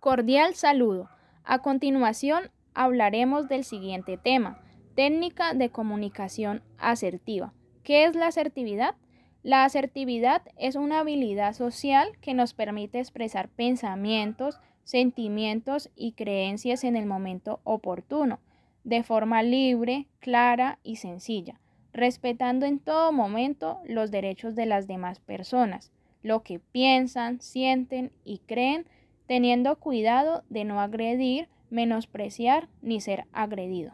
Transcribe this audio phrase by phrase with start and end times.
[0.00, 1.10] Cordial saludo.
[1.44, 4.58] A continuación hablaremos del siguiente tema,
[4.94, 7.52] técnica de comunicación asertiva.
[7.82, 8.94] ¿Qué es la asertividad?
[9.42, 16.96] La asertividad es una habilidad social que nos permite expresar pensamientos, sentimientos y creencias en
[16.96, 18.40] el momento oportuno,
[18.84, 21.60] de forma libre, clara y sencilla,
[21.92, 25.92] respetando en todo momento los derechos de las demás personas,
[26.22, 28.86] lo que piensan, sienten y creen,
[29.30, 33.92] teniendo cuidado de no agredir, menospreciar ni ser agredido.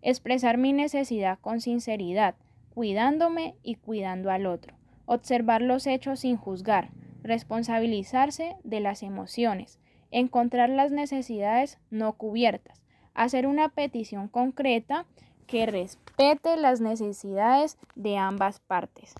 [0.00, 2.34] Expresar mi necesidad con sinceridad,
[2.72, 4.74] cuidándome y cuidando al otro.
[5.04, 6.92] Observar los hechos sin juzgar,
[7.22, 12.80] responsabilizarse de las emociones, encontrar las necesidades no cubiertas,
[13.12, 15.04] hacer una petición concreta
[15.46, 19.14] que respete las necesidades de ambas partes.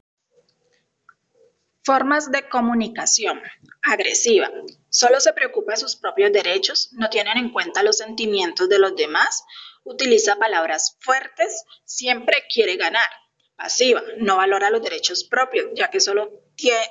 [1.84, 3.42] Formas de comunicación.
[3.82, 4.50] Agresiva.
[4.88, 8.96] Solo se preocupa de sus propios derechos, no tienen en cuenta los sentimientos de los
[8.96, 9.44] demás,
[9.82, 13.06] utiliza palabras fuertes, siempre quiere ganar
[13.54, 16.42] pasiva, no valora los derechos propios, ya que solo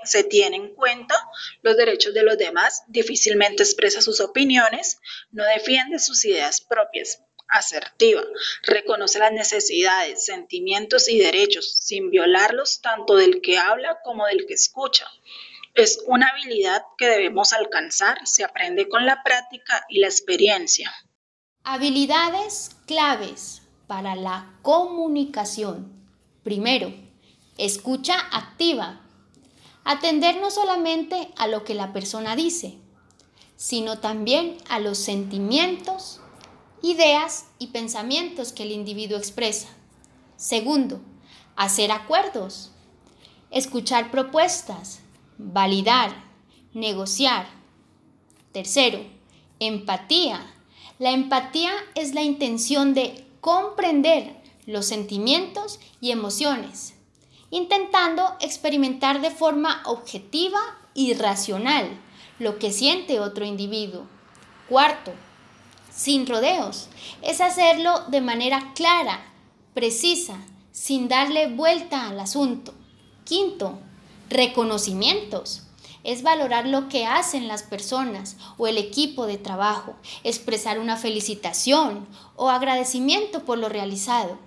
[0.04, 1.16] se tiene en cuenta
[1.64, 5.00] los derechos de los demás, difícilmente expresa sus opiniones,
[5.32, 7.20] no defiende sus ideas propias.
[7.56, 8.24] Asertiva,
[8.64, 14.56] reconoce las necesidades, sentimientos y derechos sin violarlos tanto del que habla como del que
[14.56, 15.06] escucha.
[15.76, 20.92] Es una habilidad que debemos alcanzar, se aprende con la práctica y la experiencia.
[21.64, 25.94] Habilidades claves para la comunicación.
[26.44, 26.92] Primero,
[27.60, 29.00] escucha activa.
[29.84, 32.80] Atender no solamente a lo que la persona dice,
[33.56, 36.20] sino también a los sentimientos,
[36.84, 39.70] ideas y pensamientos que el individuo expresa.
[40.36, 41.00] Segundo,
[41.56, 42.72] hacer acuerdos,
[43.52, 45.00] escuchar propuestas,
[45.38, 46.14] validar,
[46.74, 47.48] negociar.
[48.52, 49.00] Tercero,
[49.60, 50.46] empatía.
[51.00, 54.36] La empatía es la intención de comprender
[54.66, 56.96] los sentimientos y emociones,
[57.50, 60.60] intentando experimentar de forma objetiva
[60.94, 61.98] y racional
[62.40, 64.06] lo que siente otro individuo.
[64.68, 65.14] Cuarto,
[65.96, 66.88] sin rodeos,
[67.22, 69.26] es hacerlo de manera clara,
[69.74, 70.38] precisa,
[70.72, 72.74] sin darle vuelta al asunto.
[73.26, 73.80] Quinto,
[74.30, 75.64] reconocimientos.
[76.04, 79.96] Es valorar lo que hacen las personas o el equipo de trabajo,
[80.26, 84.38] expresar una felicitación o agradecimiento por lo realizado.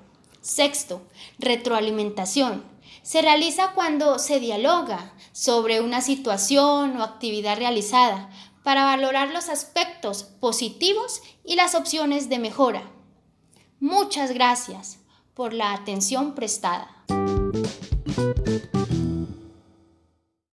[0.42, 1.00] Sexto,
[1.38, 2.62] retroalimentación.
[3.02, 8.28] Se realiza cuando se dialoga sobre una situación o actividad realizada
[8.66, 12.82] para valorar los aspectos positivos y las opciones de mejora.
[13.78, 14.98] Muchas gracias
[15.34, 17.04] por la atención prestada.